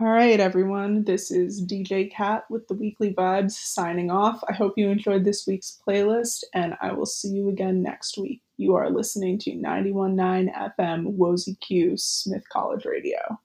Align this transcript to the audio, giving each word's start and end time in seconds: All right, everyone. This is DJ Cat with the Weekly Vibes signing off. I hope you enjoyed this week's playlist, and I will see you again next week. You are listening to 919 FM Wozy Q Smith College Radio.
All 0.00 0.08
right, 0.08 0.40
everyone. 0.40 1.04
This 1.04 1.30
is 1.30 1.64
DJ 1.64 2.10
Cat 2.10 2.46
with 2.50 2.66
the 2.66 2.74
Weekly 2.74 3.14
Vibes 3.14 3.52
signing 3.52 4.10
off. 4.10 4.42
I 4.48 4.52
hope 4.52 4.74
you 4.76 4.90
enjoyed 4.90 5.24
this 5.24 5.46
week's 5.46 5.78
playlist, 5.86 6.42
and 6.52 6.74
I 6.80 6.92
will 6.92 7.06
see 7.06 7.28
you 7.28 7.48
again 7.48 7.80
next 7.80 8.18
week. 8.18 8.42
You 8.56 8.74
are 8.74 8.90
listening 8.90 9.38
to 9.38 9.54
919 9.54 10.52
FM 10.52 11.16
Wozy 11.16 11.60
Q 11.60 11.96
Smith 11.96 12.42
College 12.52 12.84
Radio. 12.84 13.38